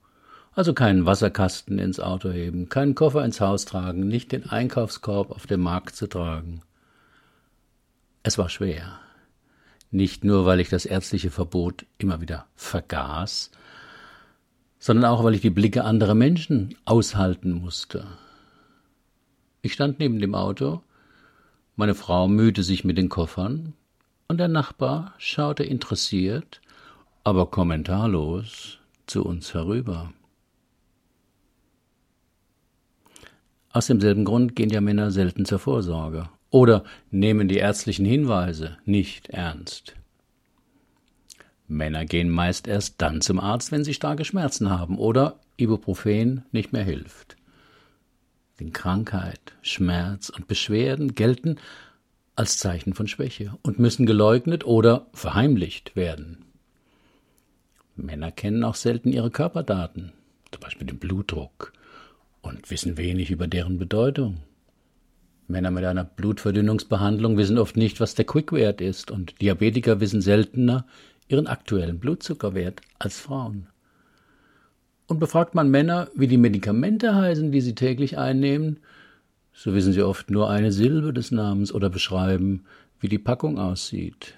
Also 0.59 0.75
keinen 0.75 1.07
Wasserkasten 1.07 1.79
ins 1.79 2.01
Auto 2.01 2.31
heben, 2.31 2.69
keinen 2.69 2.97
Koffer 2.97 3.25
ins 3.25 3.41
Haus 3.41 3.65
tragen, 3.65 4.09
nicht 4.09 4.33
den 4.33 4.51
Einkaufskorb 4.51 5.31
auf 5.31 5.47
dem 5.47 5.61
Markt 5.61 5.95
zu 5.95 6.09
tragen. 6.09 6.63
Es 8.25 8.39
war 8.39 8.49
schwer. 8.49 8.99
Nicht 9.93 10.25
nur, 10.25 10.47
weil 10.47 10.59
ich 10.59 10.69
das 10.69 10.85
ärztliche 10.85 11.31
Verbot 11.31 11.87
immer 11.97 12.21
wieder 12.21 12.47
vergaß, 12.57 13.53
sondern 14.81 15.05
auch, 15.05 15.23
weil 15.23 15.37
ich 15.37 15.43
die 15.43 15.51
Blicke 15.51 15.85
anderer 15.85 16.17
Menschen 16.17 16.75
aushalten 16.85 17.53
musste. 17.53 18.09
Ich 19.63 19.75
stand 19.75 20.01
neben 20.01 20.19
dem 20.19 20.35
Auto, 20.35 20.83
meine 21.77 21.95
Frau 21.95 22.27
mühte 22.27 22.65
sich 22.65 22.83
mit 22.83 22.99
den 22.99 23.09
Koffern, 23.09 23.75
und 24.27 24.39
der 24.39 24.49
Nachbar 24.49 25.15
schaute 25.19 25.63
interessiert, 25.63 26.61
aber 27.23 27.47
kommentarlos 27.47 28.79
zu 29.07 29.25
uns 29.25 29.55
herüber. 29.55 30.13
Aus 33.79 33.87
demselben 33.87 34.25
Grund 34.25 34.57
gehen 34.57 34.71
ja 34.71 34.81
Männer 34.81 35.13
selten 35.13 35.45
zur 35.45 35.61
Vorsorge 35.61 36.29
oder 36.51 36.83
nehmen 37.13 37.47
die 37.47 37.59
ärztlichen 37.59 38.05
Hinweise 38.05 38.77
nicht 38.85 39.29
ernst. 39.29 39.95
Männer 41.69 42.05
gehen 42.05 42.29
meist 42.29 42.67
erst 42.67 43.01
dann 43.01 43.21
zum 43.21 43.39
Arzt, 43.39 43.71
wenn 43.71 43.85
sie 43.85 43.95
starke 43.95 44.25
Schmerzen 44.25 44.69
haben 44.69 44.99
oder 44.99 45.39
Ibuprofen 45.59 46.43
nicht 46.51 46.73
mehr 46.73 46.83
hilft. 46.83 47.37
Denn 48.59 48.73
Krankheit, 48.73 49.53
Schmerz 49.63 50.29
und 50.29 50.49
Beschwerden 50.49 51.15
gelten 51.15 51.61
als 52.35 52.59
Zeichen 52.59 52.95
von 52.95 53.07
Schwäche 53.07 53.57
und 53.63 53.79
müssen 53.79 54.07
geleugnet 54.07 54.67
oder 54.67 55.07
verheimlicht 55.13 55.95
werden. 55.95 56.47
Männer 57.95 58.33
kennen 58.33 58.65
auch 58.65 58.75
selten 58.75 59.13
ihre 59.13 59.31
Körperdaten, 59.31 60.13
zum 60.51 60.63
Beispiel 60.63 60.89
den 60.89 60.99
Blutdruck, 60.99 61.73
und 62.49 62.71
wissen 62.71 62.97
wenig 62.97 63.31
über 63.31 63.47
deren 63.47 63.79
Bedeutung. 63.79 64.39
Männer 65.47 65.71
mit 65.71 65.85
einer 65.85 66.05
Blutverdünnungsbehandlung 66.05 67.37
wissen 67.37 67.59
oft 67.59 67.77
nicht, 67.77 68.01
was 68.01 68.15
der 68.15 68.27
Quickwert 68.27 68.81
ist, 68.81 69.11
und 69.11 69.41
Diabetiker 69.41 70.01
wissen 70.01 70.21
seltener 70.21 70.85
ihren 71.29 71.47
aktuellen 71.47 71.99
Blutzuckerwert 71.99 72.81
als 72.99 73.19
Frauen. 73.19 73.69
Und 75.07 75.21
befragt 75.21 75.55
man 75.55 75.71
Männer, 75.71 76.09
wie 76.15 76.27
die 76.27 76.37
Medikamente 76.37 77.15
heißen, 77.15 77.51
die 77.51 77.61
sie 77.61 77.75
täglich 77.75 78.19
einnehmen, 78.19 78.81
so 79.53 79.75
wissen 79.75 79.93
sie 79.93 80.03
oft 80.03 80.31
nur 80.31 80.51
eine 80.51 80.71
Silbe 80.71 81.13
des 81.13 81.31
Namens 81.31 81.73
oder 81.73 81.91
beschreiben, 81.91 82.65
wie 83.01 83.09
die 83.09 83.19
Packung 83.19 83.59
aussieht. 83.59 84.35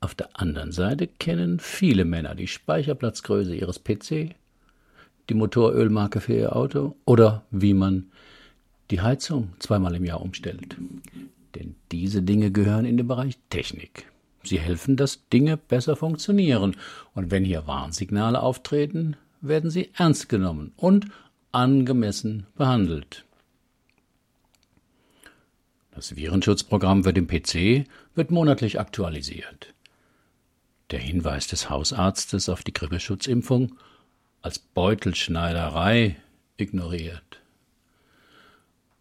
Auf 0.00 0.14
der 0.14 0.30
anderen 0.40 0.72
Seite 0.72 1.06
kennen 1.06 1.58
viele 1.58 2.04
Männer 2.04 2.34
die 2.34 2.46
Speicherplatzgröße 2.46 3.54
ihres 3.54 3.82
PC, 3.82 4.34
die 5.30 5.34
Motorölmarke 5.34 6.20
für 6.20 6.34
ihr 6.34 6.56
Auto 6.56 6.96
oder 7.04 7.44
wie 7.50 7.72
man 7.72 8.10
die 8.90 9.00
Heizung 9.00 9.52
zweimal 9.60 9.94
im 9.94 10.04
Jahr 10.04 10.20
umstellt. 10.20 10.76
Denn 11.54 11.76
diese 11.92 12.22
Dinge 12.22 12.50
gehören 12.50 12.84
in 12.84 12.96
den 12.96 13.06
Bereich 13.06 13.38
Technik. 13.48 14.10
Sie 14.42 14.58
helfen, 14.58 14.96
dass 14.96 15.28
Dinge 15.28 15.56
besser 15.56 15.96
funktionieren. 15.96 16.76
Und 17.14 17.30
wenn 17.30 17.44
hier 17.44 17.66
Warnsignale 17.66 18.42
auftreten, 18.42 19.16
werden 19.40 19.70
sie 19.70 19.90
ernst 19.94 20.28
genommen 20.28 20.72
und 20.76 21.06
angemessen 21.52 22.46
behandelt. 22.56 23.24
Das 25.94 26.16
Virenschutzprogramm 26.16 27.04
für 27.04 27.12
den 27.12 27.26
PC 27.26 27.86
wird 28.14 28.30
monatlich 28.30 28.80
aktualisiert. 28.80 29.74
Der 30.90 31.00
Hinweis 31.00 31.46
des 31.46 31.68
Hausarztes 31.68 32.48
auf 32.48 32.62
die 32.62 32.72
Grippeschutzimpfung 32.72 33.76
als 34.42 34.58
Beutelschneiderei 34.58 36.16
ignoriert. 36.56 37.40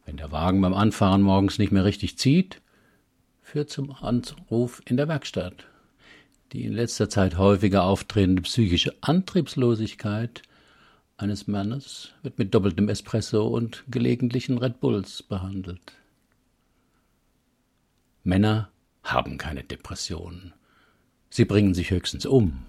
Wenn 0.06 0.18
der 0.18 0.32
Wagen 0.32 0.62
beim 0.62 0.74
Anfahren 0.74 1.22
morgens 1.22 1.60
nicht 1.60 1.72
mehr 1.72 1.86
richtig 1.86 2.18
zieht, 2.18 2.62
führt 3.42 3.70
zum 3.70 3.92
Anruf 3.92 4.82
in 4.86 4.98
der 4.98 5.08
Werkstatt. 5.08 5.66
Die 6.52 6.66
in 6.66 6.74
letzter 6.74 7.10
Zeit 7.10 7.38
häufiger 7.38 7.84
auftretende 7.84 8.42
psychische 8.42 8.96
Antriebslosigkeit 9.02 10.42
eines 11.18 11.48
Mannes 11.48 12.14
wird 12.24 12.40
mit 12.40 12.54
doppeltem 12.56 12.90
Espresso 12.90 13.48
und 13.48 13.84
gelegentlichen 13.90 14.58
Red 14.58 14.80
Bulls 14.80 15.22
behandelt. 15.22 15.94
Männer 18.24 18.70
haben 19.04 19.38
keine 19.38 19.64
Depressionen. 19.64 20.54
Sie 21.30 21.46
bringen 21.46 21.74
sich 21.74 21.92
höchstens 21.92 22.26
um. 22.26 22.66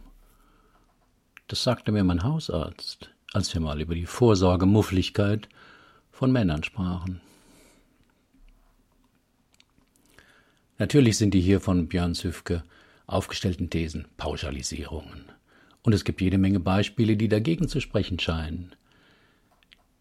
Das 1.50 1.64
sagte 1.64 1.90
mir 1.90 2.04
mein 2.04 2.22
Hausarzt, 2.22 3.10
als 3.32 3.52
wir 3.52 3.60
mal 3.60 3.80
über 3.80 3.96
die 3.96 4.06
Vorsorgemuffligkeit 4.06 5.48
von 6.12 6.30
Männern 6.30 6.62
sprachen. 6.62 7.20
Natürlich 10.78 11.18
sind 11.18 11.34
die 11.34 11.40
hier 11.40 11.58
von 11.58 11.88
Björn 11.88 12.14
Süfke 12.14 12.62
aufgestellten 13.08 13.68
Thesen 13.68 14.06
Pauschalisierungen. 14.16 15.24
Und 15.82 15.92
es 15.92 16.04
gibt 16.04 16.20
jede 16.20 16.38
Menge 16.38 16.60
Beispiele, 16.60 17.16
die 17.16 17.28
dagegen 17.28 17.66
zu 17.66 17.80
sprechen 17.80 18.20
scheinen. 18.20 18.76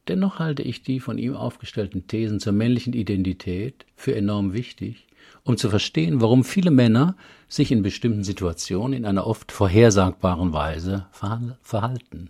Dennoch 0.07 0.37
halte 0.37 0.61
ich 0.61 0.83
die 0.83 0.99
von 0.99 1.17
ihm 1.17 1.35
aufgestellten 1.35 2.05
Thesen 2.05 2.39
zur 2.39 2.53
männlichen 2.53 2.93
Identität 2.93 3.87
für 3.95 4.15
enorm 4.15 4.53
wichtig, 4.53 5.07
um 5.43 5.57
zu 5.57 5.69
verstehen, 5.69 6.21
warum 6.21 6.43
viele 6.43 6.71
Männer 6.71 7.15
sich 7.47 7.71
in 7.71 7.81
bestimmten 7.81 8.23
Situationen 8.23 8.93
in 8.93 9.05
einer 9.05 9.25
oft 9.25 9.51
vorhersagbaren 9.51 10.53
Weise 10.53 11.07
verhalten. 11.11 12.29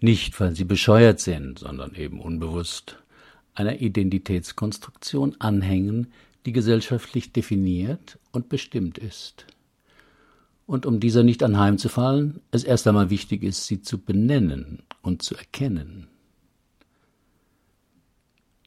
Nicht, 0.00 0.38
weil 0.40 0.54
sie 0.54 0.64
bescheuert 0.64 1.20
sind, 1.20 1.58
sondern 1.58 1.94
eben 1.94 2.20
unbewusst 2.20 2.98
einer 3.54 3.80
Identitätskonstruktion 3.80 5.36
anhängen, 5.40 6.12
die 6.46 6.52
gesellschaftlich 6.52 7.32
definiert 7.32 8.18
und 8.30 8.48
bestimmt 8.48 8.98
ist. 8.98 9.46
Und 10.66 10.86
um 10.86 11.00
dieser 11.00 11.22
nicht 11.22 11.42
anheimzufallen, 11.42 12.40
es 12.50 12.62
erst 12.62 12.86
einmal 12.86 13.10
wichtig 13.10 13.42
ist, 13.42 13.66
sie 13.66 13.82
zu 13.82 13.98
benennen 13.98 14.82
und 15.02 15.22
zu 15.22 15.34
erkennen. 15.34 16.08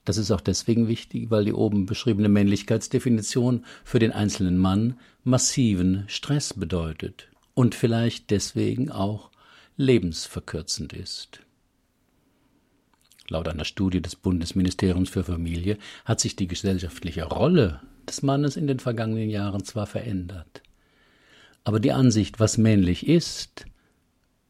Das 0.05 0.17
ist 0.17 0.31
auch 0.31 0.41
deswegen 0.41 0.87
wichtig, 0.87 1.29
weil 1.29 1.45
die 1.45 1.53
oben 1.53 1.85
beschriebene 1.85 2.29
Männlichkeitsdefinition 2.29 3.65
für 3.83 3.99
den 3.99 4.11
einzelnen 4.11 4.57
Mann 4.57 4.99
massiven 5.23 6.05
Stress 6.07 6.53
bedeutet 6.53 7.27
und 7.53 7.75
vielleicht 7.75 8.31
deswegen 8.31 8.89
auch 8.89 9.29
lebensverkürzend 9.77 10.93
ist. 10.93 11.41
Laut 13.29 13.47
einer 13.47 13.65
Studie 13.65 14.01
des 14.01 14.15
Bundesministeriums 14.15 15.09
für 15.09 15.23
Familie 15.23 15.77
hat 16.03 16.19
sich 16.19 16.35
die 16.35 16.47
gesellschaftliche 16.47 17.23
Rolle 17.23 17.81
des 18.07 18.23
Mannes 18.23 18.57
in 18.57 18.67
den 18.67 18.79
vergangenen 18.79 19.29
Jahren 19.29 19.63
zwar 19.63 19.85
verändert, 19.85 20.63
aber 21.63 21.79
die 21.79 21.91
Ansicht, 21.91 22.39
was 22.39 22.57
männlich 22.57 23.07
ist, 23.07 23.65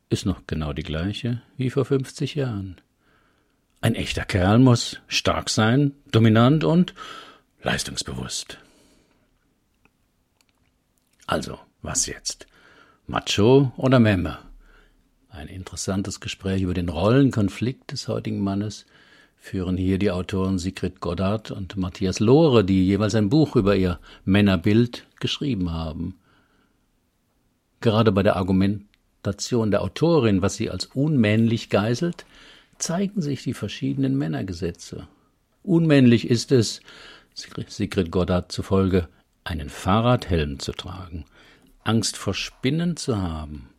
ist 0.09 0.25
noch 0.25 0.47
genau 0.47 0.73
die 0.73 0.83
gleiche 0.83 1.41
wie 1.57 1.69
vor 1.69 1.85
50 1.85 2.35
Jahren. 2.35 2.79
Ein 3.83 3.95
echter 3.95 4.25
Kerl 4.25 4.59
muss 4.59 4.97
stark 5.07 5.49
sein, 5.49 5.93
dominant 6.11 6.63
und 6.63 6.93
leistungsbewusst. 7.63 8.59
Also, 11.25 11.57
was 11.81 12.05
jetzt? 12.05 12.45
Macho 13.07 13.71
oder 13.77 13.99
Memme? 13.99 14.37
Ein 15.29 15.47
interessantes 15.47 16.19
Gespräch 16.19 16.61
über 16.61 16.75
den 16.75 16.89
Rollenkonflikt 16.89 17.91
des 17.91 18.07
heutigen 18.07 18.41
Mannes 18.41 18.85
führen 19.37 19.77
hier 19.77 19.97
die 19.97 20.11
Autoren 20.11 20.59
Sigrid 20.59 20.99
Goddard 20.99 21.49
und 21.49 21.75
Matthias 21.75 22.19
Lohre, 22.19 22.63
die 22.63 22.85
jeweils 22.85 23.15
ein 23.15 23.29
Buch 23.29 23.55
über 23.55 23.75
ihr 23.75 23.99
Männerbild 24.25 25.07
geschrieben 25.19 25.71
haben. 25.71 26.19
Gerade 27.79 28.11
bei 28.11 28.21
der 28.21 28.35
Argumentation 28.35 29.71
der 29.71 29.81
Autorin, 29.81 30.43
was 30.43 30.57
sie 30.57 30.69
als 30.69 30.85
unmännlich 30.85 31.69
geißelt, 31.71 32.25
zeigen 32.81 33.21
sich 33.21 33.43
die 33.43 33.53
verschiedenen 33.53 34.17
Männergesetze. 34.17 35.07
Unmännlich 35.63 36.29
ist 36.29 36.51
es, 36.51 36.81
Sigrid 37.33 38.11
Goddard 38.11 38.51
zufolge, 38.51 39.07
einen 39.43 39.69
Fahrradhelm 39.69 40.59
zu 40.59 40.71
tragen, 40.71 41.25
Angst 41.83 42.17
vor 42.17 42.33
Spinnen 42.33 42.97
zu 42.97 43.21
haben, 43.21 43.69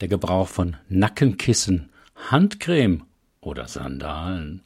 der 0.00 0.08
Gebrauch 0.08 0.48
von 0.48 0.76
Nackenkissen, 0.88 1.90
Handcreme 2.30 3.04
oder 3.40 3.68
Sandalen, 3.68 4.62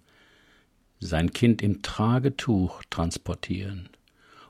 sein 1.01 1.33
Kind 1.33 1.63
im 1.63 1.83
Tragetuch 1.83 2.83
transportieren 2.91 3.89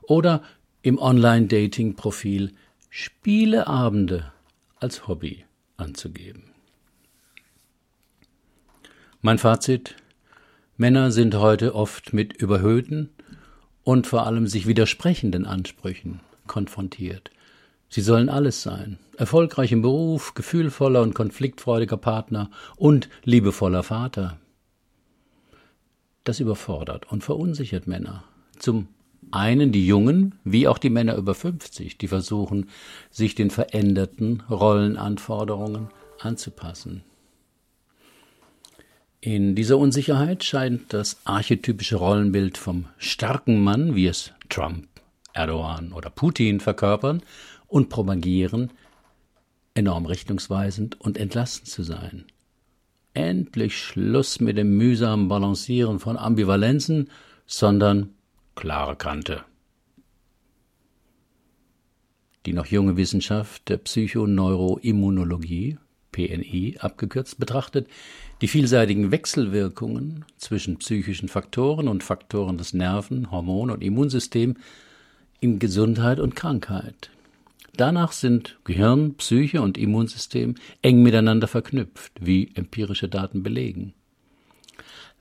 oder 0.01 0.43
im 0.81 0.97
Online-Dating-Profil 0.97 2.53
Spieleabende 2.89 4.31
als 4.77 5.07
Hobby 5.07 5.45
anzugeben. 5.77 6.51
Mein 9.21 9.37
Fazit 9.37 9.95
Männer 10.77 11.11
sind 11.11 11.35
heute 11.35 11.75
oft 11.75 12.13
mit 12.13 12.33
überhöhten 12.33 13.09
und 13.83 14.07
vor 14.07 14.25
allem 14.25 14.47
sich 14.47 14.65
widersprechenden 14.65 15.45
Ansprüchen 15.45 16.21
konfrontiert, 16.47 17.31
Sie 17.89 18.01
sollen 18.01 18.29
alles 18.29 18.61
sein. 18.61 18.99
Erfolgreich 19.17 19.71
im 19.71 19.81
Beruf, 19.81 20.35
gefühlvoller 20.35 21.01
und 21.01 21.15
konfliktfreudiger 21.15 21.97
Partner 21.97 22.51
und 22.77 23.09
liebevoller 23.23 23.81
Vater. 23.81 24.39
Das 26.23 26.39
überfordert 26.39 27.11
und 27.11 27.23
verunsichert 27.23 27.87
Männer. 27.87 28.23
Zum 28.59 28.87
einen 29.31 29.71
die 29.71 29.87
Jungen, 29.87 30.35
wie 30.43 30.67
auch 30.67 30.77
die 30.77 30.91
Männer 30.91 31.15
über 31.15 31.33
50, 31.33 31.97
die 31.97 32.07
versuchen, 32.07 32.69
sich 33.09 33.33
den 33.33 33.49
veränderten 33.49 34.43
Rollenanforderungen 34.49 35.89
anzupassen. 36.19 37.03
In 39.21 39.53
dieser 39.53 39.77
Unsicherheit 39.77 40.45
scheint 40.45 40.93
das 40.93 41.19
archetypische 41.25 41.97
Rollenbild 41.97 42.57
vom 42.57 42.85
starken 42.97 43.61
Mann, 43.61 43.93
wie 43.93 44.07
es 44.07 44.31
Trump, 44.47 44.87
Erdogan 45.33 45.91
oder 45.91 46.09
Putin 46.09 46.61
verkörpern 46.61 47.21
und 47.67 47.89
propagieren, 47.89 48.71
enorm 49.73 50.05
richtungsweisend 50.05 51.01
und 51.01 51.17
entlastend 51.17 51.67
zu 51.67 51.83
sein. 51.83 52.27
Endlich 53.13 53.77
Schluss 53.77 54.39
mit 54.39 54.57
dem 54.57 54.77
mühsamen 54.77 55.27
Balancieren 55.27 55.99
von 55.99 56.15
Ambivalenzen, 56.15 57.09
sondern 57.45 58.13
klare 58.55 58.95
Kante. 58.95 59.43
Die 62.45 62.53
noch 62.53 62.67
junge 62.67 62.95
Wissenschaft 62.95 63.67
der 63.67 63.79
Psychoneuroimmunologie, 63.79 65.77
PNI 66.11 66.77
abgekürzt, 66.79 67.39
betrachtet 67.39 67.87
die 68.41 68.47
vielseitigen 68.47 69.11
Wechselwirkungen 69.11 70.25
zwischen 70.37 70.77
psychischen 70.77 71.29
Faktoren 71.29 71.87
und 71.87 72.03
Faktoren 72.03 72.57
des 72.57 72.73
Nerven-, 72.73 73.31
Hormon- 73.31 73.71
und 73.71 73.83
Immunsystems 73.83 74.57
in 75.39 75.59
Gesundheit 75.59 76.19
und 76.19 76.35
Krankheit. 76.35 77.11
Danach 77.75 78.11
sind 78.11 78.57
Gehirn, 78.65 79.13
Psyche 79.15 79.61
und 79.61 79.77
Immunsystem 79.77 80.55
eng 80.81 81.01
miteinander 81.01 81.47
verknüpft, 81.47 82.11
wie 82.19 82.51
empirische 82.55 83.07
Daten 83.07 83.41
belegen. 83.41 83.93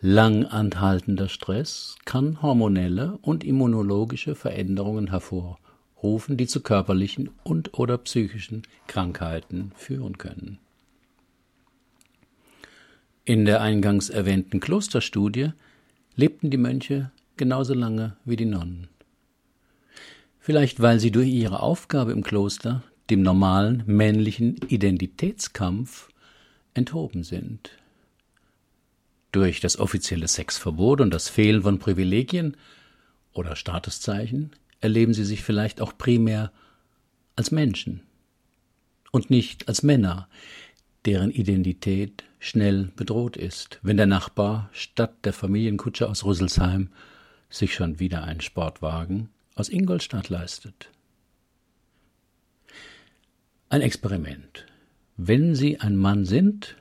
Lang 0.01 0.45
anhaltender 0.45 1.29
Stress 1.29 1.97
kann 2.05 2.41
hormonelle 2.41 3.19
und 3.23 3.45
immunologische 3.45 4.35
Veränderungen 4.35 5.11
hervorrufen, 5.11 6.37
die 6.37 6.47
zu 6.47 6.61
körperlichen 6.61 7.31
und 7.43 7.79
oder 7.79 7.99
psychischen 7.99 8.63
Krankheiten 8.87 9.73
führen 9.77 10.19
können. 10.19 10.59
In 13.29 13.45
der 13.45 13.61
eingangs 13.61 14.09
erwähnten 14.09 14.59
Klosterstudie 14.59 15.51
lebten 16.17 16.49
die 16.49 16.57
Mönche 16.57 17.11
genauso 17.37 17.75
lange 17.75 18.17
wie 18.25 18.37
die 18.37 18.47
Nonnen. 18.47 18.89
Vielleicht 20.41 20.81
weil 20.81 20.99
sie 20.99 21.11
durch 21.11 21.29
ihre 21.29 21.61
Aufgabe 21.61 22.13
im 22.13 22.23
Kloster 22.23 22.83
dem 23.11 23.21
normalen 23.21 23.83
männlichen 23.85 24.57
Identitätskampf 24.69 26.09
enthoben 26.73 27.23
sind. 27.23 27.73
Durch 29.31 29.61
das 29.61 29.79
offizielle 29.79 30.27
Sexverbot 30.27 31.03
und 31.03 31.13
das 31.13 31.29
Fehlen 31.29 31.65
von 31.65 31.79
Privilegien 31.79 32.57
oder 33.35 33.57
Statuszeichen 33.57 34.53
erleben 34.81 35.13
sie 35.13 35.27
sich 35.27 35.43
vielleicht 35.43 35.83
auch 35.83 35.99
primär 35.99 36.51
als 37.37 37.51
Menschen 37.51 38.01
und 39.13 39.29
nicht 39.29 39.69
als 39.69 39.83
Männer, 39.83 40.29
deren 41.05 41.31
Identität 41.31 42.25
schnell 42.39 42.91
bedroht 42.97 43.37
ist, 43.37 43.79
wenn 43.83 43.97
der 43.97 44.07
Nachbar 44.07 44.69
statt 44.73 45.15
der 45.25 45.33
Familienkutsche 45.33 46.09
aus 46.09 46.25
Rüsselsheim 46.25 46.91
sich 47.51 47.75
schon 47.75 47.99
wieder 47.99 48.25
einen 48.25 48.41
Sportwagen 48.41 49.29
aus 49.55 49.69
Ingolstadt 49.69 50.29
leistet. 50.29 50.91
Ein 53.71 53.81
Experiment. 53.83 54.67
Wenn 55.17 55.55
Sie 55.55 55.81
ein 55.81 55.97
Mann 55.97 56.25
sind, 56.25 56.77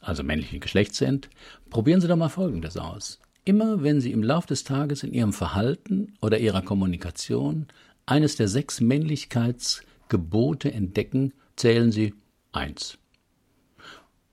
also 0.00 0.22
männlichen 0.22 0.60
Geschlechts 0.60 0.98
sind, 0.98 1.30
probieren 1.70 2.00
Sie 2.00 2.08
doch 2.08 2.16
mal 2.16 2.28
Folgendes 2.28 2.76
aus. 2.76 3.20
Immer 3.44 3.82
wenn 3.82 4.00
Sie 4.00 4.12
im 4.12 4.22
Lauf 4.22 4.46
des 4.46 4.64
Tages 4.64 5.02
in 5.02 5.14
Ihrem 5.14 5.32
Verhalten 5.32 6.14
oder 6.20 6.38
Ihrer 6.38 6.62
Kommunikation 6.62 7.66
eines 8.04 8.36
der 8.36 8.48
sechs 8.48 8.80
Männlichkeitsgebote 8.80 10.72
entdecken, 10.72 11.32
zählen 11.56 11.92
Sie 11.92 12.14
eins. 12.52 12.98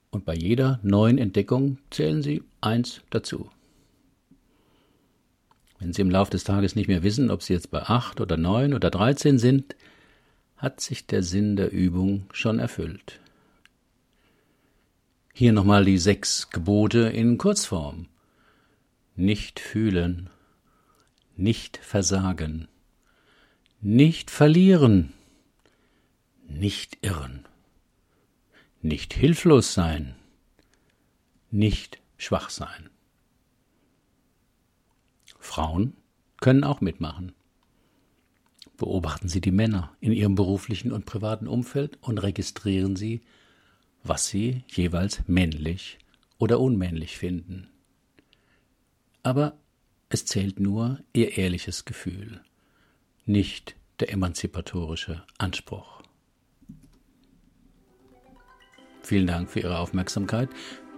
Und 0.09 0.25
bei 0.25 0.33
jeder 0.33 0.79
neuen 0.83 1.17
Entdeckung 1.17 1.77
zählen 1.89 2.21
Sie 2.21 2.43
eins 2.61 3.01
dazu. 3.09 3.49
Wenn 5.79 5.93
Sie 5.93 6.01
im 6.01 6.09
Laufe 6.09 6.31
des 6.31 6.43
Tages 6.43 6.75
nicht 6.75 6.87
mehr 6.87 7.03
wissen, 7.03 7.29
ob 7.29 7.43
Sie 7.43 7.53
jetzt 7.53 7.69
bei 7.71 7.83
acht 7.83 8.19
oder 8.19 8.37
neun 8.37 8.73
oder 8.73 8.89
dreizehn 8.89 9.37
sind, 9.37 9.75
hat 10.57 10.81
sich 10.81 11.05
der 11.05 11.21
Sinn 11.21 11.55
der 11.55 11.71
Übung 11.71 12.25
schon 12.31 12.57
erfüllt. 12.57 13.19
Hier 15.33 15.53
nochmal 15.53 15.85
die 15.85 15.99
sechs 15.99 16.49
Gebote 16.49 17.09
in 17.09 17.37
Kurzform. 17.37 18.07
Nicht 19.15 19.59
fühlen, 19.59 20.31
nicht 21.35 21.77
versagen, 21.77 22.67
nicht 23.81 24.31
verlieren, 24.31 25.13
nicht 26.47 26.97
irren, 27.01 27.46
nicht 28.81 29.13
hilflos 29.13 29.73
sein, 29.73 30.15
nicht 31.51 31.99
schwach 32.17 32.49
sein. 32.49 32.89
Frauen 35.39 35.95
können 36.39 36.63
auch 36.63 36.81
mitmachen. 36.81 37.33
Beobachten 38.77 39.27
Sie 39.27 39.41
die 39.41 39.51
Männer 39.51 39.95
in 39.99 40.11
ihrem 40.11 40.35
beruflichen 40.35 40.91
und 40.91 41.05
privaten 41.05 41.47
Umfeld 41.47 41.97
und 42.01 42.19
registrieren 42.19 42.95
Sie, 42.95 43.21
was 44.03 44.27
sie 44.27 44.63
jeweils 44.67 45.27
männlich 45.27 45.97
oder 46.37 46.59
unmännlich 46.59 47.17
finden. 47.17 47.69
Aber 49.23 49.57
es 50.09 50.25
zählt 50.25 50.59
nur 50.59 50.99
ihr 51.13 51.37
ehrliches 51.37 51.85
Gefühl, 51.85 52.41
nicht 53.25 53.75
der 53.99 54.11
emanzipatorische 54.11 55.23
Anspruch. 55.37 55.96
Vielen 59.07 59.25
Dank 59.25 59.49
für 59.49 59.61
Ihre 59.61 59.79
Aufmerksamkeit. 59.79 60.49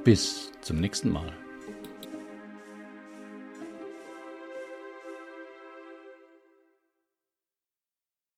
Bis 0.04 0.52
zum 0.62 0.80
nächsten 0.80 1.12
Mal. 1.12 1.32